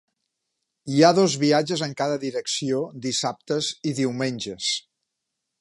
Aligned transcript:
Hi 0.93 1.01
ha 1.01 1.11
dos 1.19 1.35
viatges 1.43 1.83
en 1.89 1.93
cada 2.01 2.17
direcció 2.25 2.81
dissabtes 3.07 3.73
i 3.93 3.97
diumenges. 4.03 4.73